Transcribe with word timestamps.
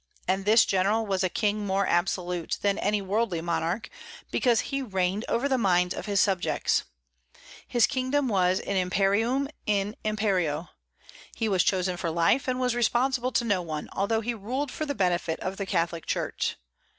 And 0.27 0.45
this 0.45 0.65
General 0.65 1.05
was 1.05 1.23
a 1.23 1.29
king 1.29 1.63
more 1.63 1.85
absolute 1.85 2.57
than 2.63 2.79
any 2.79 3.03
worldly 3.03 3.39
monarch, 3.39 3.87
because 4.31 4.61
he 4.61 4.81
reigned 4.81 5.25
over 5.29 5.47
the 5.47 5.59
minds 5.59 5.93
of 5.93 6.07
his 6.07 6.19
subjects. 6.19 6.85
His 7.67 7.85
kingdom 7.85 8.27
was 8.27 8.59
an 8.61 8.77
imperium 8.77 9.47
in 9.67 9.95
imperio; 10.03 10.69
he 11.35 11.47
was 11.47 11.63
chosen 11.63 11.97
for 11.97 12.09
life 12.09 12.47
and 12.47 12.59
was 12.59 12.73
responsible 12.73 13.31
to 13.33 13.45
no 13.45 13.61
one, 13.61 13.89
although 13.93 14.21
he 14.21 14.33
ruled 14.33 14.71
for 14.71 14.87
the 14.87 14.95
benefit 14.95 15.39
of 15.39 15.57
the 15.57 15.67
Catholic 15.67 16.07
Church. 16.07 16.55